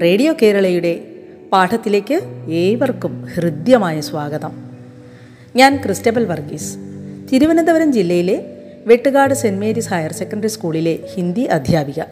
Radio 0.00 0.34
കേരളയുടെ 0.42 1.04
പാഠത്തിലേക്ക് 1.52 2.20
ഏവർക്കും 2.50 3.26
ഹൃദ്യമായ 3.34 4.00
സ്വാഗതം. 4.00 4.52
ഞാൻ 5.56 5.76
ക്രിസ്റ്റബൽ 5.84 6.24
വർഗീസ്. 6.24 6.76
തിരുവനന്തപുരം 7.32 7.92
ജില്ലയിലെ 7.92 8.58
Vettukad 8.86 9.34
Saint 9.34 9.60
Mary's 9.60 9.88
higher 9.88 10.12
secondary 10.12 10.48
സ്കൂളിലെ 10.48 10.98
ഹിന്ദി 11.14 11.40
അധ്യാപിക. 11.40 12.02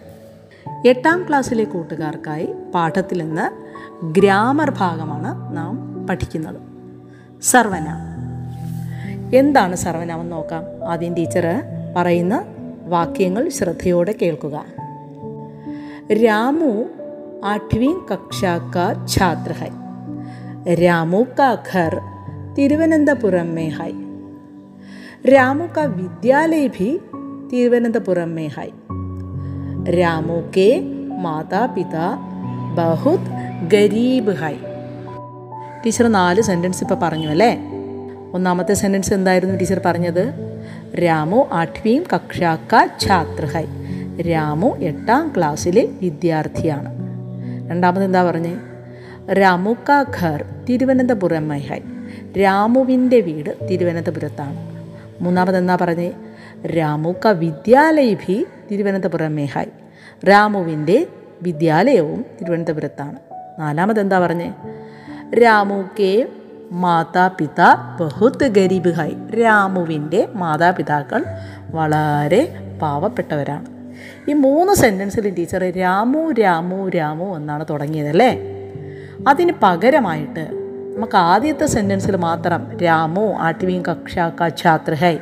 എട്ടാം 0.86 1.26
ക്ലാസ്സിലെ 1.28 1.64
കൂട്ടുകാർക്കായി 1.64 2.48
പാഠത്തിൽ 2.74 3.22
നിന്ന് 3.22 3.76
ഗ്രാമർ 4.20 4.70
ഭാഗമാണ് 4.70 5.56
നാം 5.56 6.06
പഠിക്കുന്നത്. 6.06 6.60
സർവനാം. 7.42 7.98
എന്താണ് 9.36 9.76
സർവനാമം 9.76 10.30
നോക്കാം. 10.30 10.90
ആദ്യം 10.90 11.14
ടീച്ചർ 11.14 11.44
പറയുന്ന 11.96 12.44
വാക്യങ്ങൾ 12.86 13.48
ശ്രദ്ധയോടെ 13.48 14.14
കേൾക്കുക. 14.22 14.64
രാമു 16.24 16.84
आठवीं 17.45 17.93
कक्षा 18.09 18.57
का 18.73 18.85
छात्र 19.05 19.51
है 19.51 19.69
रामू 20.75 21.23
का 21.37 21.53
घर 21.55 21.99
तिरुवनंतपुरम 22.55 23.47
में 23.47 23.69
है 23.69 23.91
रामू 25.27 25.67
का 25.67 25.85
विद्यालय 25.85 26.67
भी 26.69 26.89
तिरुवनंतपुरम 27.51 28.29
में 28.29 28.49
है 28.57 28.67
रामू 29.91 30.41
के 30.53 30.69
माता 31.23 31.65
पिता 31.67 32.09
बहुत 32.75 33.31
गरीब 33.71 34.29
है 34.43 34.53
ടീച്ചർ 35.83 36.07
നാല് 36.07 36.41
സെൻറ്റൻസ് 36.41 36.81
ഇപ്പോൾ 36.83 36.97
പറഞ്ഞു 37.01 37.29
അല്ലേ 37.29 37.51
ഒന്നാമത്തെ 38.33 38.73
സെൻറ്റൻസ് 38.73 39.13
എന്തായിരുന്നു 39.13 39.55
ടീച്ചർ 39.55 39.79
പറഞ്ഞത് 39.79 40.21
രാമു 41.03 41.39
ആഠ്വീം 41.51 42.03
കക്ഷാക്ക 42.13 42.73
ഛാത്ര 42.99 43.45
ഹൈ 43.45 43.65
രാമു 44.29 44.69
എട്ടാം 44.81 45.25
ക്ലാസ്സിലെ 45.35 45.83
വിദ്യാർത്ഥിയാണ് 46.01 46.94
രണ്ടാമത് 47.70 48.04
എന്താ 48.04 48.22
പറഞ്ഞേ? 48.22 48.56
രാമുക്ക 49.32 50.04
ഖർ 50.20 50.44
തിരുവനന്തപുരം 50.68 51.48
മൈഹായ് 51.48 51.80
രാമുവിന്റെ 52.42 53.20
വീട് 53.20 53.68
തിരുവനന്തപുരത്താണ്. 53.70 54.56
മൂന്നാമത് 55.22 55.56
എന്താ 55.56 55.78
പറഞ്ഞേ? 55.80 56.12
രാമുക്ക 56.66 57.28
വിദ്യാലയ 57.28 58.14
ഭി 58.14 58.46
തിരുവനന്തപുരം 58.70 59.34
മേഹായ് 59.34 59.66
രാമുവിന്റെ 60.28 61.06
വിദ്യാലയവും 61.42 62.24
തിരുവനന്തപുരത്താണ്. 62.40 63.16
നാലാമത് 63.58 64.00
എന്താ 64.00 64.18
പറഞ്ഞേ? 64.18 64.54
രാമുക്കെ 65.38 66.28
മാതാപിത 66.72 67.60
ബഹുത്ത് 68.00 68.46
ഗരീബ് 68.46 68.88
ഹായ് 68.88 69.44
രാമുവിന്റെ 69.44 70.28
മാതാപിതാക്കൾ 70.34 71.24
വളരെ 71.70 72.54
പാവപ്പെട്ടവരാണ്. 72.82 73.75
ഈ 74.28 74.32
മൂന്ന് 74.32 74.72
സെന്റൻസിലും 74.72 75.34
ടീച്ചർ 75.34 75.64
രാമു 75.70 76.32
രാമു 76.32 76.88
രാമു 76.88 77.36
എന്നാണ് 77.36 77.64
തുടങ്ങിയതല്ലേ 77.70 78.38
അതിന് 79.28 79.52
പകരമായിട്ട് 79.62 80.66
നമുക്ക് 80.96 81.16
ആദ്യത്തെ 81.16 81.66
സെന്റൻസിൽ 81.66 82.16
മാത്രം 82.16 82.78
രാമു 82.78 83.34
ആട്ടിവീം 83.38 83.82
കക്ഷാക്ക 83.82 84.48
ഛാത്രഹൈ 84.56 85.16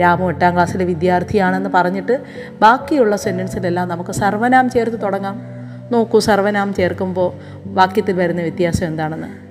രാമു 0.00 0.28
എട്ടാം 0.28 0.54
ക്ലാസ്സിലെ 0.54 0.84
വിദ്യാർത്ഥിയാണെന്ന് 0.84 1.70
പറഞ്ഞിട്ട് 1.74 2.22
ബാക്കിയുള്ള 2.60 3.16
സെന്റൻസിലെല്ലാം 3.16 3.88
നമുക്ക് 3.88 4.10
സർവനാം 4.10 4.70
ചേർത്ത് 4.70 5.02
തുടങ്ങാം. 5.02 5.42
നോക്കൂ 5.90 6.18
സർവനാം 6.18 6.74
ചേർക്കുമ്പോൾ 6.74 7.32
വാക്യത്തിൽ 7.64 8.12
വരുന്ന 8.12 8.42
വ്യത്യാസം 8.42 8.86
എന്താണെന്ന്. 8.86 9.50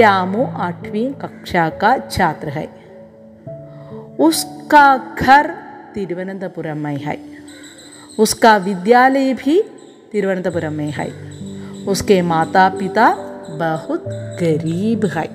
രാമു 0.00 0.38
ആട്വീം 0.38 1.14
കക്ഷാക്ക 1.24 2.10
ഛാത്രഹൈ 2.10 2.66
ഉസ്കാ 4.18 4.96
ഘർ 4.96 5.50
തിരുവനന്തപുരം 5.96 6.82
മൈ 6.82 6.96
ഹൈ. 6.96 7.16
उसका 8.17 8.57
विद्यालय 8.57 9.33
भी 9.33 9.55
तिरुवनंतपुरम 10.11 10.73
में 10.73 10.91
है 10.91 11.09
उसके 11.87 12.21
माता 12.23 12.69
पिता 12.79 13.07
बहुत 13.59 14.03
गरीब 14.41 15.05
है 15.17 15.27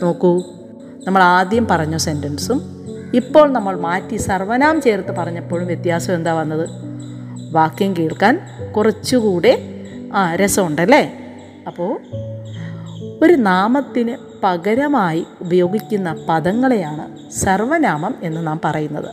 നോക്കൂ 0.00 0.30
നമ്മൾ 1.06 1.22
ആദ്യം 1.34 1.64
പറഞ്ഞ 1.70 1.96
സെൻറ്റൻസും 1.96 2.58
ഇപ്പോൾ 3.14 3.46
നമ്മൾ 3.50 3.74
മാറ്റി 3.80 4.16
സർവനാം 4.16 4.76
ചേർത്ത് 4.80 5.12
പറഞ്ഞപ്പോഴും 5.12 5.66
വ്യത്യാസം 5.66 6.12
എന്താ 6.14 6.32
വന്നത് 6.34 6.64
വാക്യം 7.52 7.96
കേൾക്കാൻ 7.96 8.34
കുറച്ചുകൂടെ 8.76 9.52
ആ 10.12 10.22
രസമുണ്ടല്ലേ 10.34 11.02
അപ്പോൾ 11.66 11.92
ഒരു 13.22 13.36
നാമത്തിന് 13.42 14.14
പകരമായി 14.44 15.26
ഉപയോഗിക്കുന്ന 15.40 16.08
പദങ്ങളെയാണ് 16.28 17.04
സർവനാമം 17.40 18.14
എന്ന് 18.22 18.46
നാം 18.46 18.60
പറയുന്നത് 18.64 19.10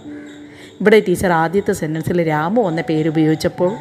ഇവിടെ 0.81 1.01
ടീച്ചർ 1.01 1.33
ആദ്യത്തെ 1.33 1.73
സെന്റൻസിൽ 1.73 2.29
രാമു 2.29 2.69
എന്ന 2.69 2.81
പേര് 2.81 3.09
ഉപയോഗിച്ചപ്പോൾ 3.09 3.73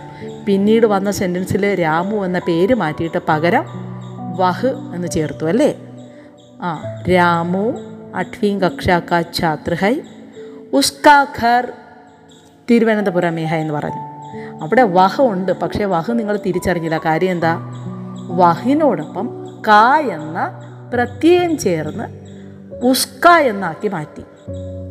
പിന്നീട് 0.45 0.85
വന്ന 0.85 1.11
സെന്റൻസിൽ 1.11 1.75
രാമു 1.75 2.25
എന്ന 2.25 2.39
പേര് 2.39 2.73
മാറ്റിയിട്ട് 2.73 3.17
പകരം 3.29 3.65
വഹ് 4.37 4.95
എന്ന് 4.95 5.07
ചേർത്തു 5.07 5.45
അല്ലേ? 5.45 5.75
ആ 6.61 6.83
രാമു 7.15 7.73
അഠ്വീം 8.15 8.61
കക്ഷാക്ക 8.61 9.21
ഛാത്രഹൈ 9.33 10.01
ഉസ്കാ 10.73 11.23
ഖർ 11.23 11.73
തിരുവനന്തപുരം 12.69 13.35
മേഹ 13.35 13.55
എന്ന് 13.55 13.73
പറഞ്ഞു. 13.73 14.01
അവിടെ 14.63 14.83
വഹ 14.83 15.21
ഉണ്ട് 15.21 15.51
പക്ഷേ 15.51 15.85
വഹ് 15.85 16.19
നിങ്ങൾ 16.19 16.39
തിരിച്ചറിഞ്ഞില്ല. 16.45 16.97
കാര്യം 16.97 17.31
എന്താ? 17.31 17.59
വഹിനോടൊപ്പം 18.29 19.29
ക 19.67 19.69
എന്ന 20.11 20.61
പ്രത്യയം 20.93 21.57
ചേർന്ന് 21.57 22.05
ഉസ്ക 22.85 23.27
എന്നാക്കി 23.27 23.87
മാറ്റി. 23.87 24.23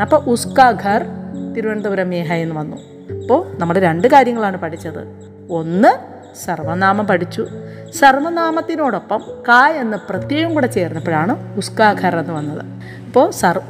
അപ്പോൾ 0.03 0.17
ഉസ്ക 0.17 0.71
ഘർ 0.71 1.24
തിരുവനന്തപുരം 1.57 2.09
മേഹായിൽ 2.09 2.45
നിന്ന് 2.45 2.61
വന്നു. 2.61 2.77
അപ്പോൾ 3.23 3.59
നമ്മൾ 3.59 3.79
രണ്ട് 3.79 4.09
കാര്യങ്ങളാണ് 4.09 4.57
പഠിച്ചത്. 4.57 5.31
ഒന്ന് 5.51 6.15
സർവനാമം 6.45 7.07
പഠിച്ചു. 7.07 7.47
സർവനാമത്തിനോടൊപ്പം 7.95 9.23
കാ 9.49 9.69
എന്ന 9.69 9.97
പ്രത്യയം 9.97 10.55
കൂടെ 10.55 10.67
ചേർന്നപ്പോഴാണ് 10.67 11.57
ഉസ്കാഖർ 11.57 12.17
എന്ന് 12.17 12.33
വന്നത്. 12.33 12.65
അപ്പോൾ 13.07 13.31
സർ 13.31 13.61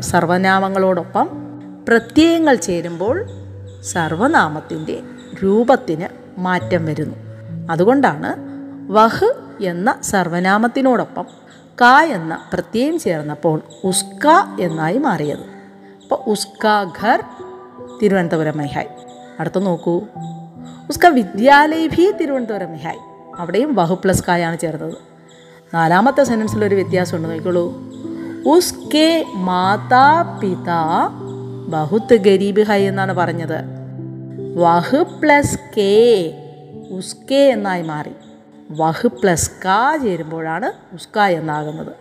സർവനാമങ്ങളോടൊപ്പം 0.00 1.28
പ്രത്യയങ്ങൾ 1.88 2.54
ചേരുമ്പോൾ 2.54 3.26
സർവനാമത്തിന്റെ 3.82 5.02
രൂപത്തിന് 5.42 6.06
മാറ്റം 6.38 6.86
വരുന്നു. 6.86 7.16
അതുകൊണ്ടാണ് 7.70 8.36
വഹ് 8.92 9.34
എന്ന 9.60 9.96
സർവനാമത്തിനോടൊപ്പം 10.02 11.26
ക 11.80 11.84
എന്ന 11.84 12.38
പ്രത്യയം 12.52 12.98
ചേർന്നപ്പോൾ 12.98 13.60
ഉസ്ക 13.84 14.26
എന്നായി 14.60 14.98
മാറിയത്. 14.98 15.59
അപ്പോൾ 16.10 16.30
ഉസ്കാ 16.30 16.92
ഘർ 17.00 17.20
തിരുവനന്തപുരം 18.02 18.58
മെഹായ് 18.58 18.88
അടുത്ത 19.40 19.58
നോക്കൂ. 19.58 20.00
ഉസ്ക 20.88 21.06
വിദ്യാലയ 21.06 21.86
ഭി 21.86 22.10
തിരുവനന്തപുരം 22.20 22.70
മെഹായ് 22.70 22.98
അവിടെയും 23.38 23.74
ബഹു 23.74 23.94
പ്ലസ് 23.94 24.24
കായാണ് 24.28 24.58
ചേർത്തത് 24.58 24.96
നാലാമത്തെ 25.74 26.22
സെന്റൻസിൽ 26.24 26.64
ഒരു 26.64 26.74
വ്യത്യാസമുണ്ട് 26.74 27.28
നോക്കിക്കോളൂ. 27.28 27.64
ഉസ്കെ 28.46 29.24
മാതാ 29.34 30.38
പിതാ 30.42 30.82
ബഹുത്ത് 31.68 32.14
ഗരീബ് 32.14 32.60
ഹൈ 32.60 32.82
എന്നാണ് 32.82 33.12
പറഞ്ഞത്. 33.12 33.58
വഹ് 34.56 35.04
പ്ലസ് 35.22 35.58
കെ 35.78 35.94
ഉസ്കെ 36.90 37.42
എന്നായി 37.56 37.82
മാറി. 37.82 38.14
വഹ് 38.70 39.06
പ്ലസ് 39.06 39.50
ക 39.50 39.96
ചേരുമ്പോഴാണ് 40.02 40.72
ഉസ്ക 40.94 41.18
എന്നാകുന്നത്. 41.18 41.99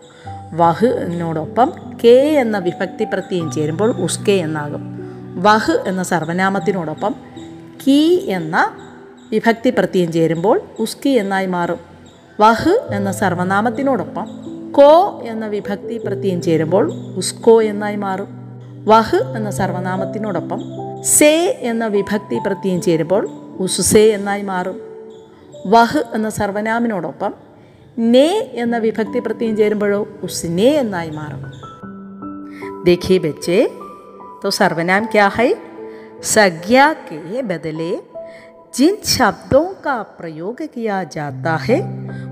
വഹ് 0.54 0.86
എന്നോടൊപ്പം 0.86 1.74
കെ 2.04 2.16
എന്ന 2.40 2.58
വിഭക്തി 2.58 3.04
പ്രത്യയം 3.04 3.52
ചേരുമ്പോൾ 3.52 3.90
ഉസ്കെ 3.92 4.32
എന്നാകും. 4.32 5.00
വഹ് 5.36 5.84
എന്ന 5.88 6.04
സർവനാമത്തിനോടൊപ്പം 6.04 7.16
കി 7.88 8.26
എന്ന 8.30 8.72
വിഭക്തി 9.32 9.70
പ്രത്യയം 9.70 10.12
ചേരുമ്പോൾ 10.12 10.62
ഉസ്കി 10.80 11.10
എന്നായി 11.10 11.46
മാറും. 11.46 11.80
വഹ് 12.40 12.80
എന്ന 12.92 13.12
സർവനാമത്തിനോടൊപ്പം 13.12 14.28
കോ 14.72 15.22
എന്ന 15.24 15.48
വിഭക്തി 15.48 15.98
പ്രത്യയം 15.98 16.42
ചേരുമ്പോൾ 16.42 16.92
ഉസ്കോ 17.16 17.62
എന്നായി 17.62 17.96
മാറും. 17.96 18.28
വഹ് 18.86 19.36
എന്ന 19.36 19.50
സർവനാമത്തിനോടൊപ്പം 19.50 20.62
സേ 21.04 21.60
എന്ന 21.62 21.88
വിഭക്തി 21.88 22.40
പ്രത്യയം 22.46 22.82
ചേരുമ്പോൾ 22.82 23.30
ഉസുസേ 23.60 24.12
എന്നായി 24.12 24.42
മാറും. 24.42 24.82
വഹ് 25.68 26.04
എന്ന 26.14 26.30
സർവനാമിനോടൊപ്പം 26.30 27.49
നേ 28.13 28.29
എന്ന 28.63 28.77
വിഭക്തി 28.79 29.21
പ്രത്യയം 29.27 29.57
ചേരുമ്പോഴോ 29.61 30.01
ഉസ്നെ 30.27 30.71
എന്നായി 30.83 31.13
മാറും 31.19 31.43
देखिए 32.87 33.19
बच्चे 33.21 33.59
तो 34.41 34.51
सर्वनाम 34.53 35.03
क्या 35.07 35.29
है 35.37 35.47
संज्ञा 36.33 36.87
के 37.07 37.43
बदले 37.43 37.93
जिन 38.75 38.97
शब्दों 39.09 39.65
का 39.85 39.95
प्रयोग 40.19 40.61
किया 40.75 40.99
जाता 41.07 41.55
है 41.59 41.79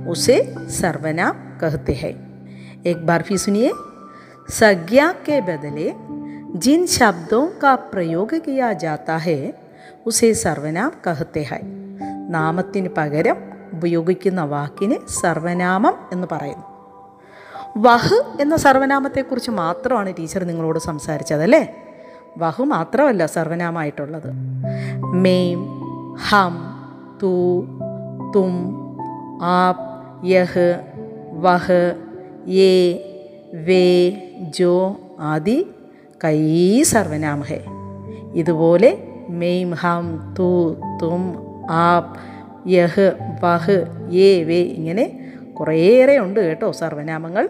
उसे 0.06 0.36
सर्वनाम 0.72 1.34
कहते 1.60 1.94
हैं 1.94 2.12
एक 2.86 3.06
बार 3.06 3.22
फिर 3.22 3.38
सुनिए 3.38 3.70
संज्ञा 4.52 5.08
के 5.26 5.40
बदले 5.42 5.88
जिन 6.58 6.86
शब्दों 6.90 7.44
का 7.62 7.74
प्रयोग 7.92 8.34
किया 8.44 8.72
जाता 8.84 9.16
है 9.26 9.38
उसे 10.06 10.28
സർവനാം 10.38 10.92
कहते 11.04 11.42
हैं 11.44 11.62
നാമത്തിന് 12.34 12.90
പകരം 12.96 13.38
ഉപയോഗിക്കുന്ന 13.73 14.41
വാക്കിന് 14.41 15.07
സർവനാമം 15.09 15.93
എന്ന് 16.11 16.27
പറയുന്നു. 16.31 16.63
വഹ് 17.77 18.41
എന്ന 18.41 18.55
സർവനാമത്തെക്കുറിച്ച് 18.55 19.51
മാത്രമാണ് 19.51 20.13
ടീച്ചർ 20.19 20.43
നിങ്ങളോട് 20.43 20.79
സംസാരിച്ചത് 20.79 21.43
അല്ലേ? 21.43 21.75
വഹു 22.37 22.63
മാത്രമല്ല 22.63 23.25
സർവനാമമായിട്ടുള്ളത് 23.25 24.31
മെയിം 24.99 25.81
ഹം 26.29 26.77
തൂ 27.23 27.63
തും 28.35 28.77
ആപ് 29.43 29.87
യഹ് 30.25 30.83
വഹ് 31.33 31.95
ഏ 32.49 32.93
വേ 33.53 34.11
ജോ 34.49 34.97
ആദി 35.19 35.67
കൈ 36.23 36.81
സർവനാമ 36.83 37.41
ഹേ 37.41 37.65
ഇതുപോലെ 38.33 39.07
മെയിം 39.29 39.71
ഹം 39.71 40.35
തൂ 40.39 40.75
തും 41.01 41.23
ആപ് 41.71 42.36
യഹ് 42.67 43.11
വഹ് 43.43 43.85
യേ 44.13 44.43
വേ 44.43 44.61
ഇങ്ങനെ 44.61 45.19
കുറേയേറെ 45.59 46.17
ഉണ്ട് 46.17 46.39
കേട്ടോ 46.39 46.71
സർവനാമങ്ങൾ. 46.71 47.49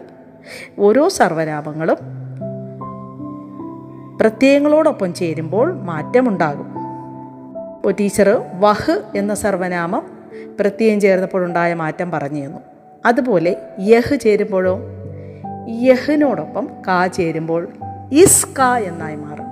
ഓരോ 0.78 1.08
സർവനാമങ്ങളും 1.08 1.96
പ്രത്യയങ്ങളോടൊപ്പം 4.20 5.14
ചേരുമ്പോൾ 5.14 5.72
മാറ്റമുണ്ടാകും. 5.82 6.68
ഇപ്പോൾ 7.76 7.94
ടീച്ചർ 8.00 8.42
വഹ് 8.60 9.02
എന്ന 9.16 9.34
സർവനാമം 9.34 10.02
പ്രത്യയം 10.60 11.00
ചേർന്നപ്പോഴുണ്ടായ 11.00 11.74
മാറ്റം 11.74 12.10
പറഞ്ഞു 12.10 12.46
തന്നു 12.46 12.58
അതുപോലെ 13.06 13.56
യഹ് 13.80 14.20
ചേരുമ്പോഴോ? 14.20 14.80
യഹിനോടൊപ്പം 15.68 16.68
കാ 16.88 17.06
ചേരുമ്പോൾ 17.06 17.68
ഇസ് 18.12 18.46
കാ 18.58 18.78
എന്നായി 18.78 19.16
മാറും. 19.16 19.46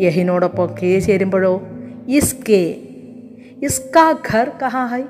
യഹിനോടൊപ്പം 0.00 0.74
കെ 0.82 0.98
ചേരുമ്പോഴോ? 0.98 1.62
ഇസ് 2.08 2.36
കെ. 2.48 2.78
ഇസ്കാ 3.64 4.18
ഘർ 4.32 4.50
കഹാ 4.62 4.86
ഹൈ? 4.86 5.02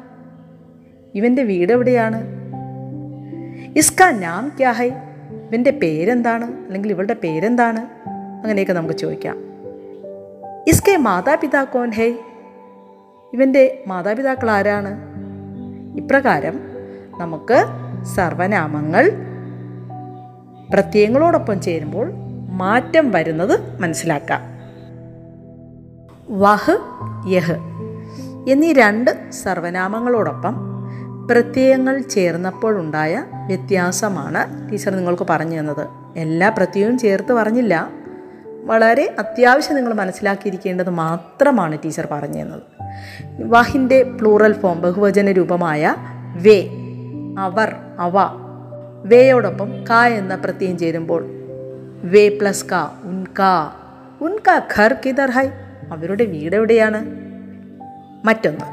ഇവന്റെ 1.15 1.43
വീട് 1.43 1.73
എവിടെയാണ്? 1.73 2.23
ഇസ്കാ 3.77 4.11
നാം 4.11 4.53
ക്യാ 4.59 4.71
ഹൈ? 4.71 4.89
ഇവന്റെ 5.31 5.71
പേരെന്താണ്? 5.71 6.45
അല്ലെങ്കിൽ 6.45 6.91
ഇവളുടെ 6.91 7.15
പേരെന്താണ്? 7.15 7.81
അങ്ങനെയൊക്കെ 8.43 8.73
നമുക്ക് 8.73 8.95
ചോദിക്കാം. 8.95 9.37
ഇസ്കെ 10.69 10.97
മാതാപിതാ 10.97 11.65
കോൻ 11.65 11.91
ഹേ? 11.91 12.19
ഇവന്റെ 13.33 13.85
മാതാപിതാക്കൾ 13.87 14.51
ആരാണ്? 14.51 15.01
ഇപ്രകാരം 15.97 16.61
നമുക്ക് 17.19 17.65
സർവനാമങ്ങൾ 18.05 19.13
പ്രത്യയങ്ങളോടൊപ്പം 20.75 21.61
ചേരുമ്പോൾ 21.61 22.13
മാറ്റം 22.51 23.11
വരുന്നത് 23.11 23.83
മനസ്സിലാക്കാം. 23.83 24.41
വഹ് 26.41 26.79
യഹ്. 27.33 27.74
എന്നീ 28.49 28.73
രണ്ട് 28.73 29.31
സർവനാമങ്ങളോടൊപ്പം 29.31 30.55
പ്രത്യയങ്ങൾ 31.31 32.01
ചേർന്നപ്പോഴുണ്ടായ 32.01 33.25
വ്യത്യാസമാണ് 33.47 34.73
ടീച്ചർ 34.73 34.97
നിങ്ങൾക്ക് 34.97 35.27
പറഞ്ഞു 35.31 35.61
തന്നത്. 35.61 35.89
എല്ലാ 36.17 36.49
പ്രത്യയവും 36.49 36.99
ചേർത്ത് 36.99 37.33
പറഞ്ഞില്ല. 37.33 37.91
വളരെ 38.65 39.15
അത്യാവശ്യം 39.19 39.77
നിങ്ങൾ 39.77 39.95
മനസ്സിലാക്കിയിരിക്കേണ്ടത് 39.95 40.91
മാത്രമാണ് 40.91 41.79
ടീച്ചർ 41.85 42.09
പറഞ്ഞു 42.11 42.43
തന്നത്. 42.43 42.63
വാഹിന്റെ 43.43 44.03
പ്ലൂറൽ 44.03 44.53
ഫോം 44.53 44.81
ബഹുവചന 44.81 45.31
രൂപമായ 45.31 45.95
വേ 46.37 46.71
അവർ 47.39 47.75
അവ 47.99 48.13
വേയോടൊപ്പം 49.05 49.85
ക 49.85 49.93
എന്ന 49.93 50.35
പ്രത്യയം 50.35 50.79
ചേരുമ്പോൾ 50.79 51.25
വേ 52.05 52.29
പ്ലസ് 52.29 52.65
ക 52.65 52.75
ഉൻക 53.05 53.41
ഉൻക 54.21 54.61
ഘർ 54.79 54.97
കിതർ 55.07 55.31
ഹൈ. 55.31 55.47
അവരുടെ 55.93 56.25
വീട് 56.25 56.57
എവിടെയാണ് 56.57 57.24
മറ്റൊന്ന്. 58.25 58.65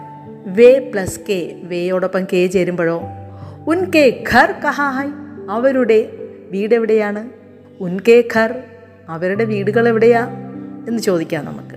വേ 0.49 0.91
പ്ലസ് 0.93 1.19
കെ 1.29 1.61
വേയോടൊപ്പം 1.63 2.23
കെ 2.23 2.47
ചേരുമ്പോഴോ? 2.47 3.01
ഉൻകെ 3.67 4.23
ഘർ 4.33 4.49
ഖർ 4.65 4.71
ഹൈ 4.71 5.07
അവരുടെ 5.49 6.13
വീട് 6.51 6.75
എവിടെയാണ്? 6.75 7.29
ഉൻ 7.79 7.99
കെ 8.07 8.23
ഘർ 8.35 8.63
അവരുടെ 9.09 9.43
വീടുകൾ 9.43 9.87
എവിടെയാ? 9.87 10.27
എന്ന് 10.87 10.99
ചോദിക്കാം 10.99 11.45
നമുക്ക്. 11.45 11.75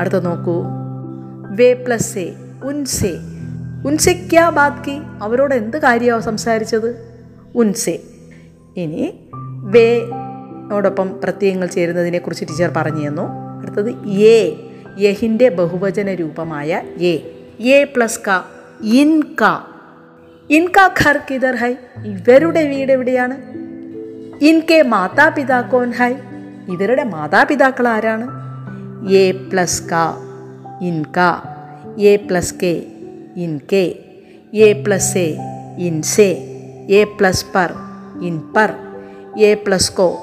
അടുത്ത 0.00 0.14
നോക്കൂ. 0.14 0.64
വേ 1.56 1.72
പ്ലസ് 1.72 2.18
എ 2.18 2.34
ഉൻസെ 2.64 3.12
ഉൻസെ 3.86 4.28
ക്യാ 4.32 4.48
ബാത് 4.48 4.84
കി? 4.84 5.00
അവരോട് 5.22 5.54
എന്ത് 5.54 5.76
കാര്യമാണ് 5.76 6.22
സംസാരിച്ചത്? 6.22 7.18
ഉൻസെ 7.54 8.00
ഇനി 8.76 9.30
വേയോടൊപ്പം 9.62 11.20
പ്രത്യയങ്ങൾ 11.24 11.66
ചേരുന്നതിനെക്കുറിച്ച് 11.66 12.44
ടീച്ചർ 12.44 12.72
പറഞ്ഞു 12.76 13.08
തന്നു. 13.08 13.22
അടുത്തത് 13.60 14.08
ഏ 14.08 14.67
യഹിന്റെ 14.98 15.48
ബഹുവചന 15.48 16.14
രൂപമായ 16.14 16.82
എ. 16.96 17.16
എ 17.60 17.84
പ്ലസ് 17.84 18.20
ക. 18.20 18.44
ഇൻ 18.82 19.20
ക. 19.20 19.68
ഇൻക 20.50 20.86
ഘർ 21.02 21.20
കിതർ 21.30 21.54
ഹൈ. 21.54 21.74
ഇവരുടെ 22.06 22.68
വീട് 22.68 22.92
എവിടെയാണ്? 22.92 23.36
ഇൻകെ 24.44 24.82
മാതാപിതാക്കോൻ 24.82 25.90
ഹൈ. 25.90 26.14
ഇവരുടെ 26.68 27.04
മാതാപിതാക്കൾ 27.04 27.88
ആരാണ്? 27.88 28.26
എ 29.10 29.32
പ്ലസ് 29.32 29.82
ക. 29.82 29.94
ഇൻക 30.82 31.18
എ 32.00 32.16
പ്ലസ് 32.16 32.54
കെ. 32.62 32.86
ഇൻകെ 33.36 34.04
എ 34.54 34.72
പ്ലസ് 34.72 35.18
എ. 35.18 35.36
ഇൻസെ 35.78 36.44
എ 36.90 37.04
പ്ലസ് 37.04 37.46
പർ. 37.54 37.72
ഇൻ 38.22 38.38
പർ. 38.38 38.74
എ 39.38 39.54
പ്ലസ് 39.54 39.92
കോ. 39.92 40.18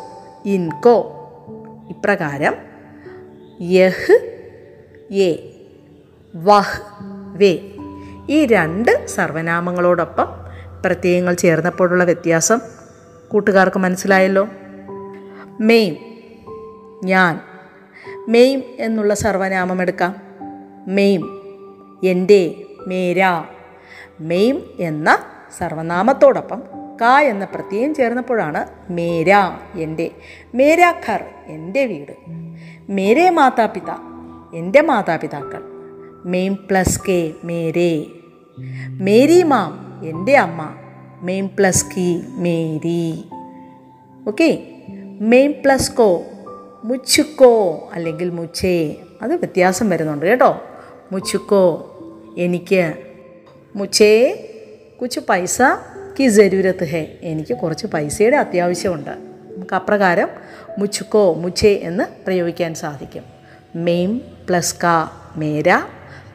ഇൻകോ 0.45 1.11
ഇപ്രകാരം 1.89 2.53
യഹ് 3.61 4.34
എ. 5.11 5.49
വഹ്. 6.35 6.81
വേ. 7.37 7.59
ഈ 8.29 8.45
രണ്ട് 8.45 9.07
സർവനാമങ്ങളോടൊപ്പം 9.07 10.27
പ്രത്യയങ്ങൾ 10.85 11.33
ചേർന്നപ്പോഴുള്ള 11.33 12.03
വ്യത്യാസം 12.03 12.59
കൂട്ടുകാർക്ക് 13.27 13.77
മനസ്സിലായല്ലോ? 13.77 14.47
മെയിം. 15.59 15.95
ഞാൻ. 17.03 17.41
മെയിം 18.27 18.63
എന്നുള്ള 18.79 19.13
സർവനാമം 19.13 19.81
എടുക്കാം. 19.81 20.15
മെയിം. 20.87 21.41
എന്റെ. 22.03 22.55
മേരാ. 22.87 23.43
മെയിം 24.19 24.63
എന്ന 24.79 25.17
സർവനാമത്തോടൊപ്പം 25.57 26.63
ക 27.01 27.03
എന്ന 27.03 27.45
പ്രത്യയം 27.45 27.95
ചേർന്നപ്പോഴാണ് 27.95 28.91
മേരാ 28.91 29.59
എന്റെ. 29.75 30.11
മേരാ 30.55 30.93
ഖർ 31.09 31.23
എന്റെ 31.47 31.85
വീട്. 31.85 32.11
മേരേ 32.91 33.29
മാതാപിത. 33.29 34.14
എന്റെ 34.53 34.81
മാതാപിതാക്കൾ. 34.81 35.61
മെയിം 36.25 36.55
പ്ലസ് 36.69 37.01
കെ 37.07 37.31
മേരേ 37.43 38.05
മേരി 38.87 39.43
മാം 39.43 40.01
എന്റെ 40.05 40.37
അമ്മ. 40.37 40.75
മെയിം 41.21 41.47
പ്ലസ് 41.47 41.85
കി 41.85 42.21
മേരി 42.27 43.23
ഓക്കെ? 44.27 44.67
മെയിം 45.21 45.53
പ്ലസ് 45.65 45.91
കോ 45.91 46.23
മുച്ചുക്കോ 46.83 47.89
അല്ലെങ്കിൽ 47.93 48.29
മുച്ചേ. 48.29 48.95
അത് 49.21 49.33
വ്യത്യാസം 49.33 49.89
വരുന്നുണ്ട് 49.89 50.25
കേട്ടോ. 50.25 50.63
മുച്ചുക്കോ 51.11 51.91
എനിക്ക് 52.37 52.93
മുച്ചേ. 53.75 54.41
കുച്ച് 55.01 55.19
പൈസ 55.29 55.61
കി 56.19 56.27
ജരൂരത്ത് 56.27 56.83
ഹേ. 56.83 57.17
എനിക്ക് 57.21 57.57
കുറച്ച് 57.57 57.87
പൈസയുടെ 57.87 58.37
അത്യാവശ്യമുണ്ട്. 58.37 59.09
നമുക്ക് 59.09 59.75
അപ്രകാരം 59.75 60.27
മുച്ചുക്കോ 60.77 61.33
മുച്ചേ 61.33 61.73
എന്ന് 61.73 62.03
പ്രയോഗിക്കാൻ 62.25 62.75
സാധിക്കും. 62.75 63.23
മെയിം 63.75 64.34
പ്ലസ് 64.49 64.75
ക 64.83 64.85
മേര 65.37 65.81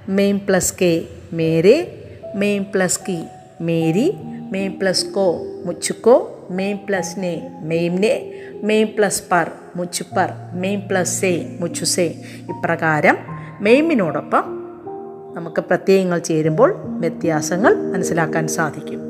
മെയിം 0.09 0.41
പ്ലസ് 0.49 0.75
കെ 0.81 1.03
മേരെ 1.33 2.03
മെയിം 2.35 2.67
പ്ലസ് 2.75 3.01
കി 3.09 3.25
മേരി 3.61 4.15
മെയിം 4.53 4.79
പ്ലസ് 4.81 5.07
കോ 5.07 5.47
മുച്ചുക്കോ 5.67 6.47
മെയിം 6.51 6.77
പ്ലസ് 6.89 7.15
നെ 7.19 7.51
മെയിം 7.63 7.97
നെ 7.97 8.33
മെയിം 8.63 8.89
പ്ലസ് 8.99 9.23
പർ 9.33 9.51
മുച്ചുപ്പർ 9.77 10.31
മെയിം 10.53 10.81
പ്ലസ് 10.91 11.21
സെ 11.21 11.57
മുച്ചു 11.61 11.85
സെ. 11.85 12.15
ഇപ്രകാരം 12.49 13.19
മെയിമിനോടൊപ്പം 13.61 14.45
നമുക്ക് 15.37 15.61
പ്രത്യയങ്ങൾ 15.61 16.19
ചേരുമ്പോൾ 16.19 16.75
വ്യത്യാസങ്ങൾ 17.01 17.93
മനസ്സിലാക്കാൻ 17.93 18.49
സാധിക്കും. 18.49 19.10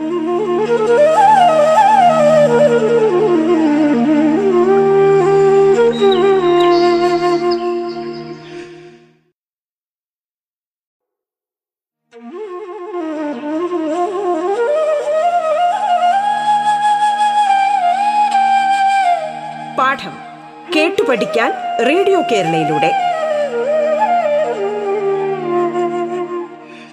കേരളയിലൂടെ. 22.31 22.91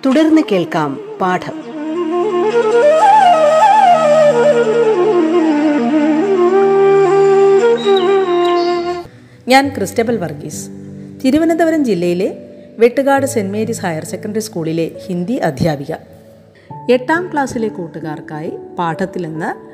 തുടർന്ന് 0.07 0.43
കേൾക്കാം 0.53 1.01
പാഠം. 1.21 1.69
ഞാൻ 9.49 9.69
ക്രിസ്റ്റബൽ 9.77 10.17
വർഗീസ്. 10.17 10.69
തിരുവനന്തപുരം 11.25 11.85
ജില്ലയിലെ 11.85 12.45
Vettukad 12.79 13.27
saint 13.27 13.53
Mary's 13.53 13.83
higher 13.83 14.05
secondary 14.05 14.41
സ്കൂളിലെ 14.41 14.91
ഹിന്ദി 15.07 15.33
അധ്യാപിക. 15.33 15.95
എട്ടാം 16.91 17.31
ക്ലാസ്സിലെ 17.33 17.69
കൂട്ടുകാർക്കായി 17.69 18.53
പാഠത്തിൽ 18.79 19.23
നിന്ന് 19.23 19.69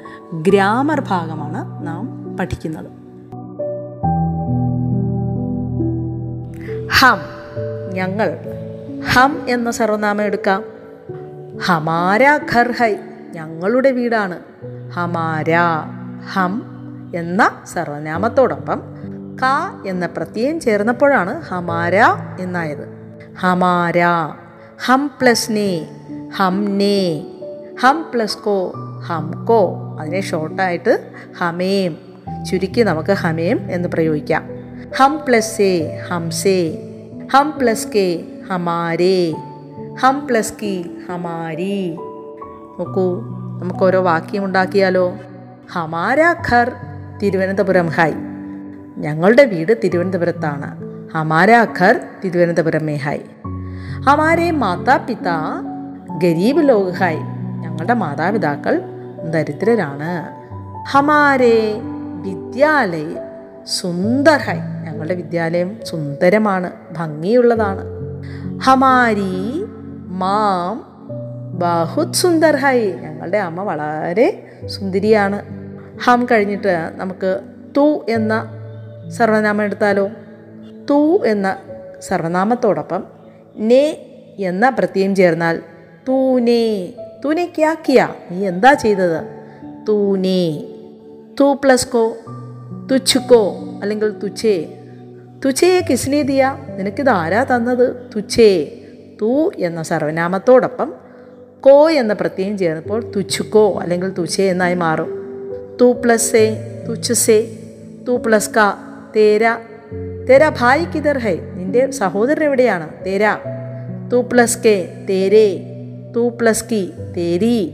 ഗ്രാമർ 0.51 1.01
ഭാഗമാണ് 1.01 1.87
നാം 1.87 2.37
പഠിക്കുന്നത്. 2.37 3.04
ഹം. 6.93 7.19
ഞങ്ങൾ 7.95 8.39
ഹം 9.13 9.47
എന്ന 9.49 9.71
സർവനാമം 9.71 10.25
എടുക്കാം. 10.25 10.65
ഹമാര 11.59 12.39
ഘർ 12.53 12.73
ഹൈ. 12.73 12.97
ഞങ്ങളുടെ 13.35 13.91
വീടാണ്. 13.91 14.39
ഹമാര 14.93 15.57
ഹം 16.33 16.63
എന്ന 17.17 17.63
സർവനാമത്തോടൊപ്പം 17.73 18.83
ക 19.37 19.45
എന്ന 19.87 20.07
പ്രത്യയം 20.07 20.61
ചേർന്നപ്പോഴാണ് 20.61 21.43
ഹമാര 21.43 21.95
എന്നായത്. 22.41 22.89
ഹമാര 23.39 24.03
ഹം 24.87 25.11
പ്ലസ് 25.21 25.53
നേ 25.53 25.87
ഹം 26.37 26.79
നേ 26.79 27.27
ഹം 27.81 28.07
പ്ലസ് 28.15 28.39
കോ 28.39 28.73
ഹം 29.07 29.45
കോ. 29.45 29.79
അതിനെ 30.01 30.21
ഷോർട്ടായിട്ട് 30.21 31.11
ഹമേം. 31.39 31.97
ചുരുക്കി 32.51 32.81
നമുക്ക് 32.81 33.13
ഹമേം 33.13 33.61
എന്ന് 33.71 33.89
പ്രയോഗിക്കാം. 33.89 34.54
ഹം 34.97 35.21
പ്ലസ് 35.29 35.57
സേ. 35.57 36.01
ഹംസേ 36.09 36.89
ഹം 37.33 37.55
പ്ലസ് 37.59 37.89
കെ 37.95 38.25
ഹമാരേ. 38.51 39.35
ഹം 40.01 40.27
പ്ലസ് 40.27 40.53
കി 40.63 40.91
ഹമാരി. 41.09 41.97
നോക്കൂ 42.79 43.21
നമുക്ക് 43.63 43.85
ഓരോ 43.85 44.03
വാക്യം 44.03 44.45
ഉണ്ടാക്കിയാലോ. 44.45 45.15
ഹമാര 45.73 46.23
ഖർ 46.23 46.73
തിരുവനന്തപുരം 47.23 47.89
ഹൈ. 47.89 48.13
ഞങ്ങളുടെ 48.97 49.45
വീട് 49.45 49.79
തിരുവനന്തപുരത്താണ്. 49.85 50.77
ഹമാര 51.15 51.63
ഖർ 51.63 52.01
തിരുവനന്തപുരം 52.25 52.87
മേ 52.87 52.97
ഹൈ. 52.97 53.19
ഹമാരെ 54.07 54.51
മാതാപിതാ 54.51 55.63
ഗരീബ് 56.23 56.69
ലോക് 56.69 56.95
ഹൈ. 56.95 57.17
ഞങ്ങളുടെ 57.61 57.95
മാതാപിതാക്കൾ 57.95 58.83
ദരിദ്രരാണ്. 59.31 60.45
ഹമാരെ 60.89 61.75
വിദ്യാലയ 62.23 63.24
സുന്ദർ 63.67 64.37
ഹൈ 64.37 64.57
ഞങ്ങളുടെ 64.57 65.15
വിദ്യാലയം 65.15 65.81
സുന്ദരമാണ് 65.85 66.73
ഭംഗിയുള്ളതാണ്. 66.93 67.85
ഹമാരി 68.59 69.65
മാം 70.07 70.95
ബഹുത് 71.59 72.13
സുന്ദർ 72.13 72.57
ഹൈ 72.57 72.93
ഞങ്ങളുടെ 72.93 73.39
അമ്മ 73.39 73.63
വളരെ 73.63 74.47
സുന്ദരിയാണ്. 74.67 75.43
ഹം 75.99 76.27
കഴിഞ്ഞിട്ട് 76.31 76.91
നമുക്ക് 76.95 77.41
തു 77.77 78.07
എന്ന 78.09 78.51
സർവനാമം 79.09 79.63
എടുത്താലോ? 79.63 80.11
തു 80.91 81.25
എന്ന 81.25 81.57
സർവനാമത്തോടൊപ്പം 82.01 83.05
നെ 83.57 83.91
എന്ന 84.39 84.69
പ്രത്യയം 84.69 85.15
ചേർന്നാൽ 85.15 85.63
തൂനെ. 86.09 86.93
തൂനെ 87.25 87.53
കിയ? 87.57 88.09
നീ 88.31 88.47
എന്താ 88.47 88.73
ചെയ്തത്? 88.73 89.25
തൂനെ. 89.89 90.65
തു 91.41 91.59
പ്ലസ് 91.65 91.89
കോ? 91.89 92.17
തുച്ഛുക്കോ 92.91 93.59
അല്ലെങ്കിൽ 93.83 94.09
തുച്ഛേ 94.09 94.79
തുച്ഛയെ 95.45 96.23
ദിയ 96.23 96.57
നിനക്കിത് 96.77 97.11
ആരാ 97.11 97.45
തന്നത്? 97.45 97.97
തുച്ഛേ 98.17 98.81
തു 99.21 99.51
എന്ന 99.59 99.83
സർവനാമത്തോടൊപ്പം 99.83 100.95
കോ 101.61 101.91
എന്ന 101.91 102.13
പ്രത്യയം 102.13 102.59
ചേർന്നപ്പോൾ 102.59 103.13
തുച്ഛുക്കോ 103.17 103.81
അല്ലെങ്കിൽ 103.81 104.09
തുച്ഛേ 104.09 104.45
എന്നായി 104.51 104.75
മാറും. 104.75 105.11
തു 105.81 105.93
പ്ലസ് 106.05 106.37
എ 106.37 106.55
തുച്ഛസേ 106.89 107.59
തു 108.09 108.13
പ്ലസ് 108.27 108.51
ക 108.51 108.59
തേര. 109.17 109.59
തേര 110.31 110.49
ഭായ് 110.49 110.87
കിതർ 110.95 111.19
ഹൈ 111.19 111.37
നിന്റെ 111.37 111.91
സഹോദരൻ 111.91 112.45
എവിടെയാണ്? 112.45 112.89
തേര. 113.07 113.37
തു 114.13 114.17
പ്ലസ് 114.33 114.59
കെ 114.59 115.07
തേരേ. 115.09 115.63
തു 116.17 116.29
പ്ലസ് 116.41 116.65
കി 116.65 116.91
തേരി. 117.17 117.73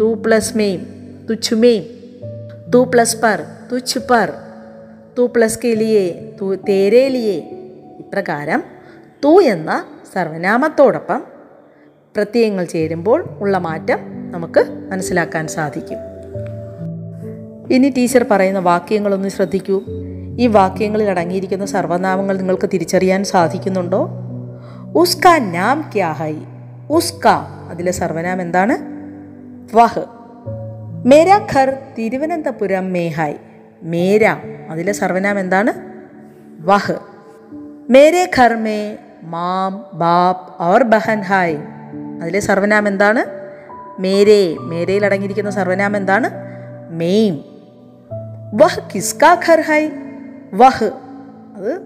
തു 0.00 0.22
പ്ലസ് 0.26 0.56
മെയിം 0.56 0.86
തുച്ഛുമേം 1.30 1.82
തു 2.74 2.90
പ്ലസ് 2.94 3.16
പർ 3.16 3.42
തുച്ഛ് 3.72 3.98
പർ. 3.98 4.32
തു 5.18 5.30
പ്ലസ് 5.36 5.58
കെ 5.64 5.68
ലിയേ 5.68 6.32
തു 6.40 6.54
തേരേ 6.54 7.06
ഇപ്രകാരം 7.98 8.62
തു 9.24 9.42
എന്ന 9.42 9.86
സർവനാമത്തോടൊപ്പം 10.14 11.22
പ്രത്യയങ്ങൾ 12.16 12.64
ചേരുമ്പോൾ 12.64 13.24
ഉള്ള 13.38 13.58
മാറ്റം 13.58 13.98
നമുക്ക് 14.32 14.88
മനസ്സിലാക്കാൻ 14.90 15.48
സാധിക്കും. 15.48 15.98
ഇനി 17.72 17.88
ടീച്ചർ 17.96 18.26
പറയുന്ന 18.30 18.58
വാക്യങ്ങളൊന്ന് 18.58 19.28
ശ്രദ്ധിക്കൂ. 19.28 19.82
ഈ 20.38 20.46
വാക്യങ്ങളിൽ 20.46 21.10
അടങ്ങിയിരിക്കുന്ന 21.10 21.66
സർവനാമങ്ങൾ 21.66 22.36
നിങ്ങൾക്ക് 22.36 22.68
തിരിച്ചറിയാൻ 22.72 23.24
സാധിക്കുന്നുണ്ടോ? 23.24 24.08
ഉസ്ക 24.94 25.28
നാം 25.28 25.90
ക്യാ 25.94 26.12
ഹൈ? 26.12 26.34
ഉസ്ക 26.90 27.26
അതിലെ 27.70 27.92
സർവനാം 27.92 28.42
എന്താണ്? 28.42 28.76
വഹ്. 29.76 30.04
മേരാ 31.06 31.46
ഖർ 31.54 31.78
തിരുവനന്തപുരം 31.98 32.92
മേ 32.92 33.08
ഹൈ. 33.08 33.32
മേര. 33.82 34.28
അതിലെ 34.70 34.92
സർവനാം 34.92 35.40
എന്താണ്? 35.40 35.72
വഹ്. 36.60 36.92
മേരെ 37.90 38.30
ഖർമേ 38.36 38.98
മേ 39.22 39.82
ബാപ് 39.94 40.62
ഔർ 40.62 40.82
ബഹൻ 40.82 41.20
ഹായ് 41.20 41.56
അതിലെ 42.22 42.40
സർവനാം 42.40 42.88
എന്താണ്? 42.88 43.24
മേരേ. 43.98 44.54
മേരയിൽ 44.54 45.04
അടങ്ങിയിരിക്കുന്ന 45.04 45.50
സർവനാം 45.50 45.96
എന്താണ്? 45.96 46.30
മെയിം. 46.90 47.44
വഹ് 48.54 48.80
കിസ്കാ 48.94 49.40
ഖർ 49.48 49.60
ഹൈ 49.60 49.88
വഹ്. 50.54 50.90
അത് 51.56 51.80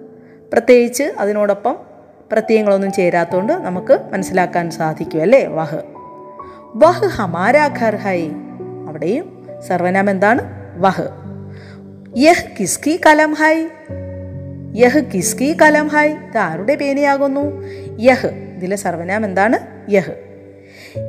പ്രത്യേകിച്ച് 0.53 1.03
അതിനോടൊപ്പം 1.03 1.79
പ്രത്യയങ്ങളൊന്നും 2.33 2.93
ചേരാത്തതുകൊണ്ട് 2.93 3.53
നമുക്ക് 3.53 4.01
മനസ്സിലാക്കാൻ 4.13 4.71
സാധിക്കും 4.71 5.23
അല്ലേ? 5.23 5.47
വഹ്. 5.47 5.83
വഹ് 6.75 7.07
ഹമാരാ 7.07 7.67
ഖർ 7.67 7.97
ഹൈ 7.97 8.29
അവിടെയും 8.89 9.47
സർവനാം 9.69 10.11
എന്താണ്? 10.11 10.43
വഹ്. 10.77 11.30
യഹ് 12.17 12.45
കിസ്കി 12.61 13.01
കലം 13.07 13.33
ഹൈ. 13.33 13.67
യഹ് 14.75 15.01
കിസ്കി 15.15 15.57
കലം 15.63 15.89
ഹൈ. 15.89 16.09
ഇത് 16.09 16.39
ആരുടെ 16.39 16.75
പേനയാകുന്നു? 16.75 17.63
യഹ്. 17.99 18.27
ഇതിലെ 18.27 18.77
സർവനാം 18.77 19.25
എന്താണ്? 19.25 19.59
യഹ്. 19.91 20.11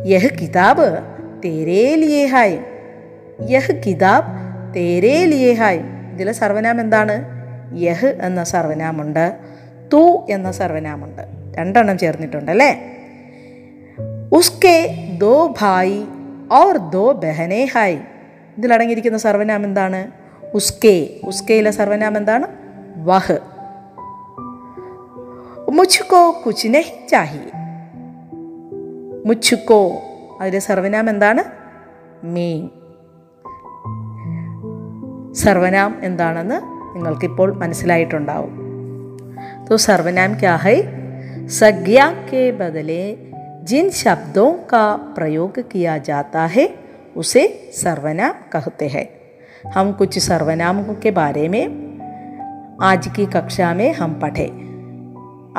യഹ് 0.05 0.29
കിതാബ് 0.41 0.97
തേരേ 1.45 1.95
ലിയേ 1.95 2.25
ഹായ് 2.25 2.57
യഹ് 3.49 3.81
കിതാബ് 3.87 4.25
തേരേ 4.75 5.25
ലിയേ 5.25 5.53
ഹായ് 5.53 5.79
ഇതിലെ 6.13 6.31
സർവനാം 6.31 6.81
എന്താണ്? 6.81 7.25
യഹ് 7.73 8.17
എന്ന 8.21 8.43
സർവനാമുണ്ട്. 8.43 9.37
തു 9.93 10.27
എന്ന 10.29 10.51
സർവനാമുണ്ട്. 10.51 11.21
രണ്ടെണ്ണം 11.57 11.97
ചേർന്നിട്ടുണ്ട് 11.97 12.51
അല്ലേ? 12.51 12.97
ഉസ്കെ 14.31 15.07
ദോ 15.17 15.55
ഭായി 15.59 16.05
ഓർ 16.51 16.77
ദോ 16.77 17.11
ബഹനെ 17.11 17.65
ഹായ് 17.65 17.97
ഇതിലടങ്ങിയിരിക്കുന്ന 18.57 19.17
സർവനാം 19.17 19.63
എന്താണ്? 19.63 20.20
ഉസ്കെ 20.54 21.20
ഉസ്കയിലെ 21.24 21.70
സർവനാം 21.70 22.16
എന്താണ് 22.16 22.48
വഹ് 23.04 23.38
മുച്ചുക്കോ 25.72 26.20
കുച്ച് 26.46 26.68
നഹി 26.68 26.92
ചാഹി 27.08 27.42
മുച്ചുക്കോ 29.26 29.80
അതിലെ 30.40 30.58
സർവനാം 30.58 31.10
എന്താണ് 31.10 31.44
മീൻ 32.24 32.62
സർവനാം 35.34 35.90
എന്താണെന്ന് 36.02 36.60
നിങ്ങൾക്കിപ്പോൾ 36.96 37.48
മനസ്സിലായിട്ടുണ്ടാവും 37.54 38.54
तो 39.68 39.76
सर्वनाम 39.76 40.34
क्या 40.34 40.54
है 40.56 40.76
संज्ञा 41.50 42.10
के 42.28 42.50
बदले 42.52 43.02
जिन 43.64 43.90
शब्दों 43.92 44.52
का 44.64 44.84
प्रयोग 45.16 45.58
किया 45.70 45.96
जाता 45.98 46.44
है 46.46 46.68
उसे 47.16 47.42
सर्वनाम 47.72 48.32
कहते 48.52 48.88
हैं 48.88 49.06
हम 49.67 49.91
कुछ 49.91 50.19
सर्वनामों 50.19 50.93
के 50.95 51.11
बारे 51.11 51.47
में 51.47 51.65
आज 52.81 53.07
की 53.07 53.25
कक्षा 53.25 53.73
में 53.73 53.93
हम 53.93 54.13
पढ़े। 54.13 54.45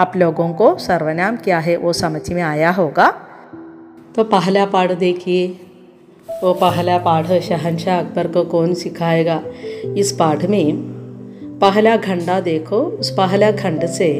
आप 0.00 0.12
लोगों 0.16 0.52
को 0.52 0.78
सर्वनाम 0.78 1.36
क्या 1.36 1.58
है 1.58 1.76
वो 1.76 1.92
समझ 1.92 2.32
में 2.32 2.42
आया 2.42 2.70
होगा। 2.70 3.10
तो 4.16 4.24
पहला 4.24 4.66
पाठ 4.66 4.92
देखिए। 4.92 5.60
वो 6.44 6.54
पहला 6.54 6.98
पाठ 6.98 7.26
शहनशाह 7.26 8.00
अकबर 8.00 8.26
को 8.26 8.44
कौन 8.44 8.74
सिखाएगा? 8.74 9.42
इस 9.96 10.12
पाठ 10.12 10.44
में 10.44 10.72
पहला 11.60 11.96
खंडा 11.96 12.40
देखो। 12.40 12.76
उस 12.76 13.10
पहला 13.10 13.52
खंड 13.52 13.86
से 13.86 14.10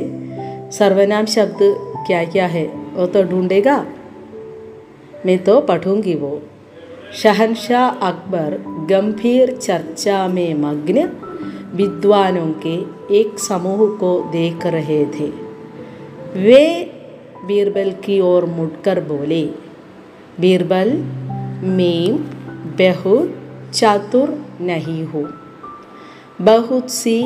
सर्वनाम 0.72 1.26
शब्द 1.26 1.58
क्या 2.06 2.24
क्या 2.24 2.46
है 2.46 2.64
वो 2.94 3.06
तो 3.06 3.22
ढूंढेगा। 3.22 3.86
मैं 5.26 5.44
तो 5.44 5.60
पढ़ूँगी 5.60 6.14
वो। 6.14 6.42
शहनशाह 7.12 7.88
अकबर 8.09 8.57
गंभीर 8.90 9.50
चर्चा 9.57 10.26
में 10.28 10.54
मग्न 10.54 11.02
विद्वानों 11.75 12.47
के 12.66 12.75
एक 13.16 13.38
समूह 13.38 13.87
को 13.97 14.12
देख 14.33 14.66
रहे 14.66 15.04
थे 15.07 15.28
वे 16.37 16.64
बीरबल 17.47 17.90
की 18.04 18.19
ओर 18.21 18.45
मुड़कर 18.47 19.00
बोले 19.00 19.42
बीरबल 20.40 20.92
मैं 21.76 22.16
बहुत 22.78 23.35
चतुर 23.75 24.35
नहीं 24.61 25.02
हूँ 25.04 25.28
बहुत 26.40 26.90
सी 26.90 27.19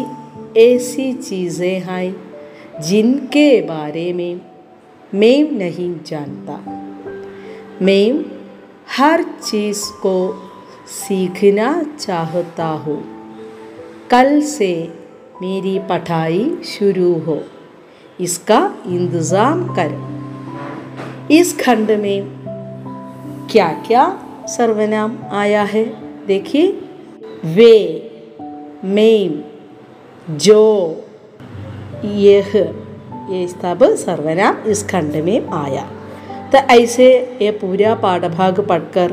ऐसी 0.59 1.13
चीज़ें 1.13 1.81
हैं 1.81 2.81
जिनके 2.83 3.61
बारे 3.63 4.13
में 4.13 4.41
मैं 5.15 5.39
नहीं 5.53 5.95
जानता 6.07 6.59
मैं 7.83 8.36
हर 8.89 9.23
चीज़ 9.23 9.85
को 9.93 10.43
सीखना 10.87 11.83
चाहता 11.99 12.67
हूँ। 12.67 13.03
कल 14.11 14.41
से 14.41 14.93
मेरी 15.43 15.79
पढ़ाई 15.79 16.51
शुरू 16.65 17.13
हो। 17.13 17.39
इसका 18.21 18.75
इंतज़ाम 18.87 19.75
कर। 19.79 19.91
इस 21.31 21.61
खंड 21.61 21.91
में 21.91 22.25
क्या 23.51 23.69
क्या 23.87 24.19
सर्वनाम 24.49 25.17
आया 25.31 25.63
है 25.63 25.85
देखिए। 26.27 26.73
वे 27.45 28.03
मैं 28.85 29.45
जो, 30.37 30.95
यह, 32.05 32.75
ये 33.31 33.49
सब 33.49 33.79
सर्वनाम 33.83 34.57
इस 34.71 34.89
खंड 34.89 35.17
में 35.17 35.49
आया। 35.49 35.91
तो 36.56 36.58
ऐसे 36.72 37.08
ये 37.42 37.52
पूरा 37.58 37.94
पाठभाग 38.00 38.60
पढ़कर 38.68 39.10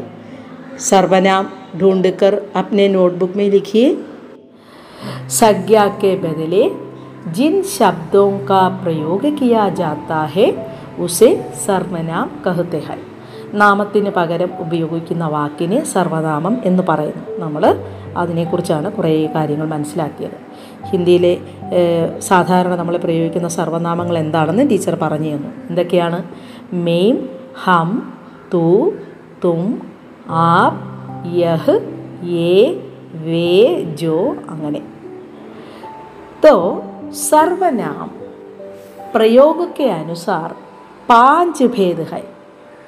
सर्वनाम 0.85 1.45
ढूंढकर 1.79 2.33
अपने 2.57 2.89
नोटबुक 2.91 3.37
में 3.37 3.49
लिखिए 3.51 3.89
संज्ञा 5.35 5.87
के 5.99 6.15
बदले 6.19 6.63
जिन 7.33 7.63
शब्दों 7.71 8.29
का 8.47 8.63
प्रयोग 8.81 9.23
किया 9.39 9.69
जाता 9.77 10.21
है 10.35 10.49
उसे 11.01 11.29
സർവനാം 11.63 12.27
कहते 12.45 12.81
हैं 12.87 12.99
നാമത്തിന് 13.59 14.11
പകരം 14.17 14.51
ഉപയോഗിക്കുന്ന 14.63 15.25
വാക്കിനെ 15.35 15.79
സർവനാമം 15.93 16.55
എന്ന് 16.69 16.83
പറയുന്നു 16.89 17.23
നമ്മൾ 17.39 17.63
അതിനെക്കുറിച്ചാണ് 18.23 18.89
കുറേ 18.97 19.13
കാര്യങ്ങൾ 19.35 19.67
മനസ്സിലാക്കിയത് 19.67 20.37
ഹിന്ദിയിലെ 20.91 21.31
ഏഹ്, 21.79 22.09
സാധാരണ 22.29 22.73
നമ്മൾ 22.81 22.95
പ്രയോഗിക്കുന്ന 23.05 23.49
സർവനാമങ്ങൾ 23.57 24.17
എന്താണെന്ന് 24.19 24.65
ടീച്ചർ 24.71 24.95
പറഞ്ഞു 25.03 25.31
തന്നു 25.35 25.51
എന്തൊക്കെയാണ് 25.71 26.19
മെയിം 26.87 27.17
ഹം 27.65 27.91
തു 28.53 28.65
തും 29.45 29.63
ആപ് 30.49 30.81
യഹ് 31.39 31.77
യേ 32.35 32.55
വേ 33.27 33.51
ജോ 34.03 34.19
അങ്ങനെ 34.53 34.83
तो 36.43 36.51
सर्वनाम 37.21 38.09
प्रयोग 39.13 39.65
के 39.77 39.89
अनुसार 39.93 40.55
पांच 41.09 41.63
भेद 41.69 42.01
है 42.13 42.21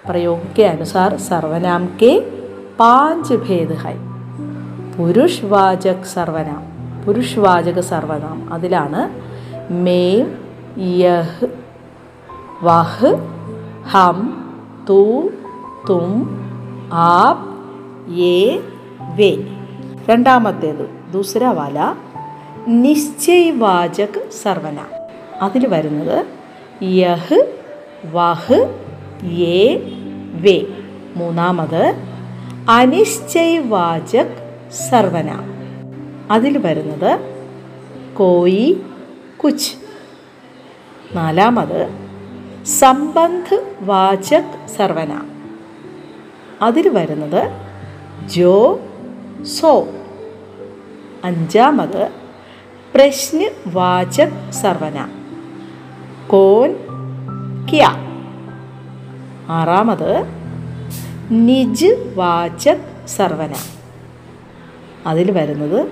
प्रयोग 0.05 0.43
के 0.57 0.65
अनुसार 0.65 1.17
सर्वनाम 1.23 1.87
के 1.99 2.13
पांच 2.79 3.33
भेद 3.47 3.73
है 3.85 3.97
പുരുഷവാചക് 4.95 6.09
സർവനാം 6.13 6.63
പുരുഷവാചക 7.05 7.79
സർവനാം 7.91 8.39
അതിലാണ് 8.55 9.03
മേം 9.85 10.27
യഹ് 10.97 11.47
വഹ് 12.65 13.11
ഹം 13.90 14.46
തു 14.90 15.30
തും 15.90 16.30
ആപ് 16.94 17.56
ഏ 18.20 18.58
വേ. 19.16 19.38
രണ്ടാമത്തേത് 20.10 21.12
ദൂസര 21.14 21.46
വാല. 21.46 21.96
നിശ്ചയവാചക് 22.68 24.30
സർവന. 24.30 24.78
അതിൽ 25.42 25.68
വരുന്നത് 25.68 26.26
യഹ് 26.84 27.54
വഹ് 28.12 28.80
ഏ 29.26 29.78
വേ. 30.34 30.64
മൂന്നാമത് 31.16 31.96
അനിശ്ചയവാചക് 32.70 34.60
സർവന. 34.72 35.40
അതിൽ 36.32 36.58
വരുന്നത് 36.58 37.20
കോയി 38.18 38.82
കുച്ച്. 39.44 39.76
നാലാമത് 41.18 42.05
സംബന്ധ് 42.66 43.74
വാചക് 43.82 44.68
സർവന. 44.68 45.22
അതിൽ 46.62 46.90
വരുന്നത് 46.90 47.52
ജോ 48.28 48.80
സോ. 49.44 49.88
അഞ്ചാമത് 51.24 52.12
പ്രശ്ന 52.96 53.50
വാചക് 53.68 54.52
സർവന. 54.52 55.10
കോൻ 56.28 56.76
ക്യ. 57.70 57.84
ആറാമത് 59.50 60.24
നിജ് 61.32 62.14
വാചക് 62.16 63.08
സർവന. 63.08 63.54
അതിൽ 65.08 65.32
വരുന്നത് 65.32 65.88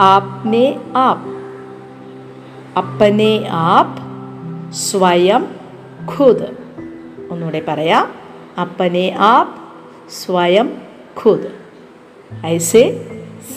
ആപ്നെ 0.00 0.80
ആപ്. 0.96 1.36
അപ്പനെ 2.78 3.46
ആപ് 3.50 4.06
സ്വയം 4.72 5.55
ഖുദ്. 6.12 6.56
ഒന്നുകൂടെ 7.30 7.62
പറയാം. 7.68 8.12
അപ്പനെ 8.60 9.14
ആപ് 9.18 9.54
സ്വയം 10.10 10.82
ഖുദ്. 11.24 11.66
ഐസെ 12.46 13.06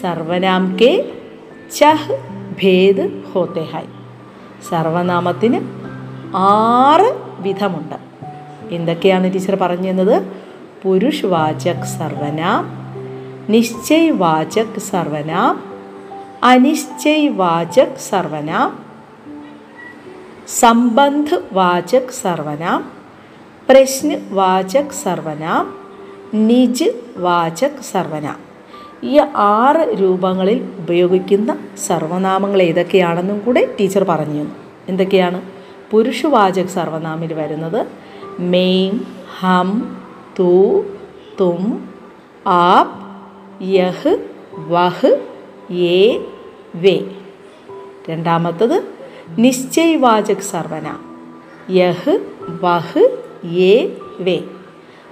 സർവനാം 0.01 0.77
കെ 0.81 1.11
ചഹ് 1.79 2.13
ഭേദ് 2.63 3.23
ഹോത്തെ 3.33 3.61
ഹൈ 3.61 3.83
സർവനാമത്തിന് 4.69 5.61
ആറ് 6.35 7.17
വിധമുണ്ട്. 7.39 7.95
എന്തൊക്കെയാണ് 8.73 9.33
ടീച്ചർ 9.33 9.55
പറഞ്ഞു 9.55 9.89
തന്നത് 9.89 10.23
പുരുഷ് 10.83 11.25
വാചക് 11.25 11.85
സർവനാം 11.85 12.79
നിശ്ചയ് 13.49 14.09
വാചക് 14.09 14.79
സർവനാം 14.79 15.63
അനിശ്ചയ് 16.43 17.27
വാചക് 17.27 17.95
സർവനാം 18.09 18.88
സംബന്ധ് 20.49 21.43
വാചക് 21.51 22.11
സർവനാം 22.21 22.91
പ്രശ്ന 23.69 24.17
വാചക് 24.31 24.91
സർവനാം 25.03 25.75
നിജ് 26.33 26.89
വാചക് 27.17 27.81
സർവനാം. 27.91 28.39
ഈ 29.03 29.19
ആറ് 29.35 30.01
രൂപങ്ങളിൽ 30.01 30.69
ഉപയോഗിക്കുന്ന 30.77 31.57
സർവനാമങ്ങൾ 31.87 32.61
ഏതൊക്കെയാണെന്നും 32.61 33.39
കൂടെ 33.39 33.75
ടീച്ചർ 33.79 34.03
പറഞ്ഞു 34.03 34.45
എന്തൊക്കെയാണ്? 34.89 35.41
പുരുഷവാചക് 35.91 36.65
സർവനാമിൽ 36.65 37.33
വരുന്നത് 37.33 37.87
മെയിം 38.39 39.07
ഹം 39.39 39.97
തു 40.39 40.83
തും 41.39 41.89
ആപ് 42.47 43.63
യഹ് 43.63 44.17
വഹ് 44.53 45.19
യേ 45.71 46.25
വേ. 46.75 46.99
രണ്ടാമത്തത് 48.09 48.98
നിശ്ചയവാചക് 49.37 50.37
സർവന. 50.37 50.97
യഹ് 51.69 52.19
വഹ് 52.61 53.17
ഏ 53.45 53.87
വേ. 54.19 54.43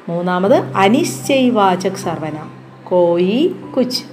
മൂന്നാമത് 0.10 0.56
അനിശ്ചയവാചക് 0.56 1.92
സർവന. 1.92 2.50
കോയി 2.84 3.56
കുച്ച്. 3.78 4.04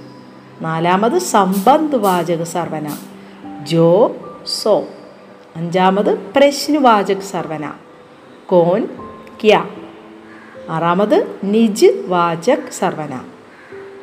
നാലാമത് 0.61 1.17
സമ്പന്ത് 1.17 1.95
വാചക 1.95 2.43
സർവന. 2.43 2.97
ജോ 3.63 4.15
സോ. 4.45 4.83
അഞ്ചാമത് 5.55 6.19
പ്രശ്നവാചക് 6.19 7.17
സർവന. 7.17 7.71
കോൻ 8.45 8.87
ക്യ. 9.43 9.65
ആറാമത് 10.69 11.35
നിജ് 11.43 12.03
വാചക് 12.07 12.71
സർവന. 12.71 13.21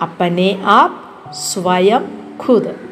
അപ്പനെ 0.02 0.62
ആപ് 0.64 1.32
സ്വയം 1.32 2.18
ഖുദ്. 2.48 2.91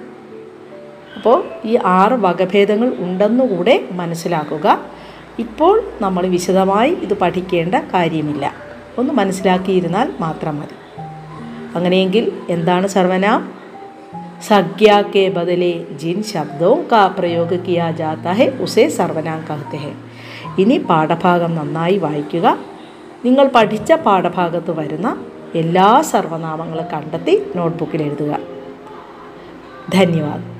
അപ്പോൾ 1.16 1.44
ഈ 1.64 1.78
ആറ് 1.84 2.12
വകഭേദങ്ങൾ 2.12 2.92
ഉണ്ടെന്നുകൂടെ 2.98 3.88
മനസ്സിലാക്കുക. 3.92 4.80
ഇപ്പോൾ 5.38 5.82
നമ്മൾ 6.00 6.26
വിശദമായി 6.26 6.90
ഇത് 6.90 7.14
പഠിക്കേണ്ട 7.14 7.74
കാര്യമില്ല. 7.74 8.54
ഒന്ന് 8.98 9.12
മനസ്സിലാക്കിയിരുന്നാൽ 9.12 10.12
മാത്രം 10.20 10.60
മതി. 10.60 11.00
അങ്ങനെയെങ്കിൽ 11.76 12.32
എന്താണ് 12.50 12.86
സർവനാം? 12.86 13.60
സഖ്യ 14.46 15.04
ബദലേ 15.28 15.84
ജിൻ 15.96 16.22
ശബ്ദവും 16.22 16.86
കാ 16.92 17.06
പ്രയോഗ 17.06 17.54
കിയാ 17.54 17.90
ജാത്ത 17.90 18.52
ഉസേ 18.62 18.88
സർവനാം 18.88 19.44
കഹത്തെ 19.50 19.92
ഇനി 20.58 20.78
പാഠഭാഗം 20.78 21.54
നന്നായി 21.54 21.96
വായിക്കുക. 21.96 22.58
നിങ്ങൾ 23.24 23.50
പഠിച്ച 23.54 23.92
പാഠഭാഗത്ത് 23.92 24.78
വരുന്ന 24.78 25.24
എല്ലാ 25.54 26.00
സർവനാമങ്ങളും 26.00 26.84
കണ്ടെത്തി 26.92 27.42
നോട്ട്ബുക്കിൽ 27.56 28.02
എഴുതുക. 28.02 28.38
ധന്യവാദം. 29.94 30.59